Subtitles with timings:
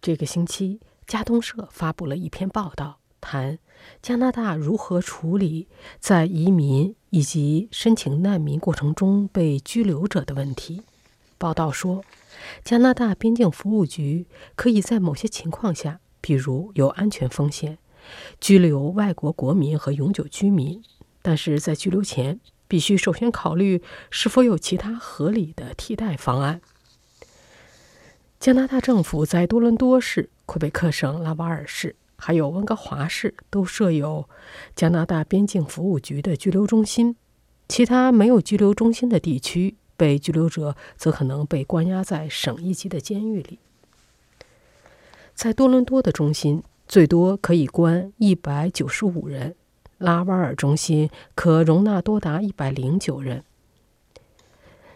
[0.00, 3.58] 这个星期，加东社发布了一篇报道，谈
[4.00, 10.82] 加拿大如何处理在移民以及申请难民过程中被拘留者的问题。
[11.36, 12.04] 报道说，
[12.64, 17.78] 加拿大边境服务局可以在某些情况下，比如有安全风险，
[18.40, 20.82] 拘留外国国民和永久居民，
[21.22, 22.40] 但是在拘留前。
[22.70, 26.60] 必须首先考虑是否有其他合理的替代方案。
[28.40, 34.28] 加拿大政府在多伦多市、魁北克省拉瓦尔市还有温哥华市都设有
[34.76, 37.16] 加拿大边境服务局的拘留中心。
[37.68, 43.58] 其他没有拘留中心的地区，被拘留者则可能被关押在省一级的监狱里。
[45.34, 49.56] 在多伦多的中心，最多可以关一百九十五人。
[49.98, 53.42] 拉瓦尔中心可容纳多达一百零九人。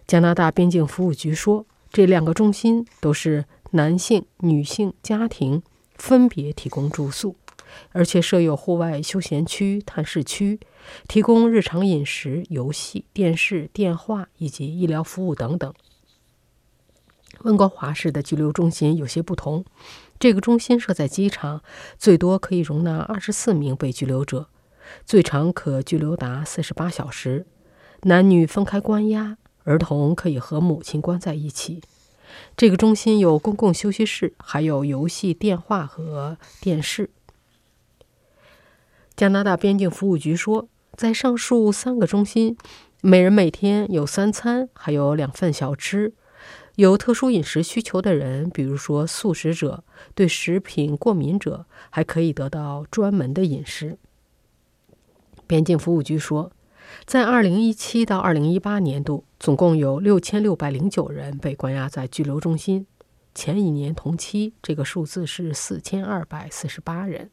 [0.06, 5.62] 加拿大边境服务局说，这两个中心都是男性、女性家庭
[5.94, 7.36] 分别提供住宿，
[7.90, 10.58] 而且设有户外休闲区、探视区，
[11.06, 15.72] 提供日常饮食、游戏、电视、电话以及医疗服务等等。
[17.42, 19.64] 温哥华市的拘留中心有些不同，
[20.18, 21.62] 这个中心设在机场，
[21.98, 24.48] 最多可以容纳二十四名被拘留者。
[25.04, 27.46] 最长可拘留达四十八小时，
[28.02, 31.80] 男女分开关押，儿童可以和母亲关在一起。
[32.56, 37.10] 这个中心有公共休息室，还有游戏、电话和电视。
[39.14, 42.56] 加拿大边境服务局说，在上述三个中心，
[43.02, 46.14] 每人每天有三餐，还有两份小吃。
[46.76, 53.98] 有特殊饮食需求的人，比如说素食者、对食品过敏者，还可以得到专门的饮食。
[55.46, 56.50] 边境服务局说，
[57.04, 62.86] 在2017到2018年度，总共有6609人被关押在拘留中心。
[63.34, 67.30] 前一年同期，这个数字是4248人。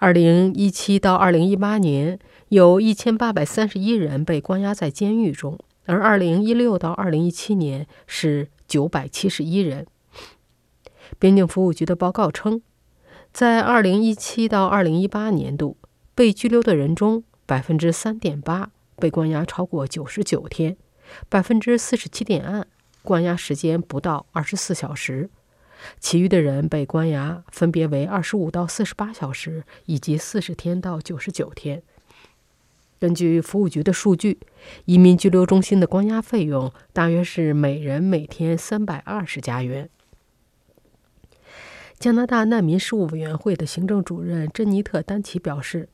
[0.00, 2.18] 2017到2018年，
[2.48, 9.86] 有1831人被关押在监狱中，而2016到2017年是971人。
[11.18, 12.62] 边境服务局的报告称，
[13.32, 15.76] 在2017到2018年度。
[16.14, 20.74] 被拘留的人中，百分之三点八被关押超过九十九天，
[21.28, 22.66] 百分之四十七点二
[23.02, 25.28] 关押时间不到二十四小时，
[26.00, 31.82] 其余的人被关押分别为二十五到四十八小时以及四十天到九十九天。
[32.98, 34.38] 根据服务局的数据，
[34.86, 39.90] 移民拘留中心的关押费用大约是每人每天三百二十加元。
[41.98, 45.90] 加拿大难民事务委员会的行政主任珍妮特·丹奇表示。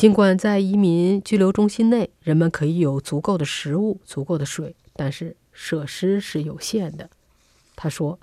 [0.00, 7.10] 尽管在移民拘留中心内，人们可以有足够的食物、足够的水，但是设施是有限的。
[7.76, 8.18] 他说，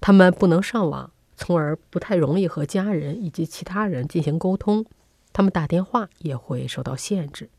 [0.00, 4.86] 他们不能上网，从而不太容易和家人以及其他人进行沟通。
[5.34, 7.50] 他们打电话也会受到限制。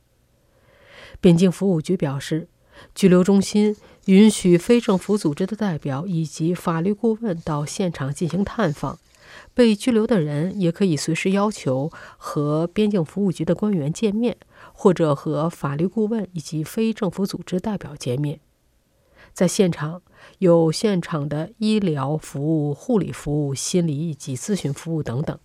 [1.22, 2.48] 边境服务局表示，
[2.96, 8.98] 拘留中心允许非政府组织的代表以及法律顾问到现场进行探访。
[9.54, 14.38] 被拘留的人也可以随时要求和边境服务局的官员见面，
[14.74, 18.40] 或者和法律顾问以及非政府组织代表见面。
[19.32, 20.02] 在现场
[20.40, 25.38] 有现场的医疗服务、护理服务、心理以及咨询服务等等。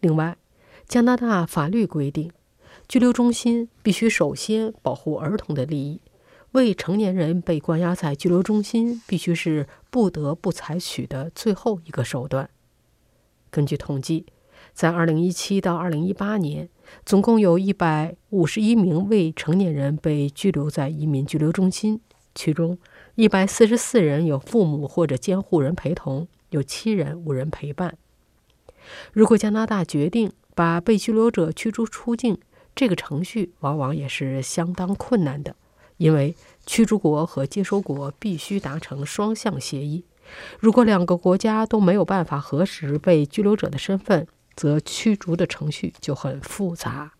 [0.00, 0.36] 另外，
[0.86, 2.30] 加拿大法律规定，
[2.86, 6.00] 拘留中心必须首先保护儿童的利益。
[6.56, 12.48] 未成年人被关押在拘留中心，必须是不得不采取的最后一个手段。
[13.50, 14.24] 根据统计，
[14.72, 16.70] 在2017到2018年，
[17.04, 22.00] 总共有一百五十一名未成年人被拘留在移民拘留中心，
[22.34, 22.78] 其中
[23.16, 27.98] 一百四十四人有父母或者监护人陪同，有七人无人陪伴。
[29.12, 32.38] 如果加拿大决定把被拘留者驱逐出境，
[32.74, 35.54] 这个程序往往也是相当困难的。
[35.96, 36.34] 因为
[36.66, 40.04] 驱逐国和接收国必须达成双向协议，
[40.60, 47.12] 如果两个国家都没有办法核实被拘留者的身份，则驱逐的程序就很复杂。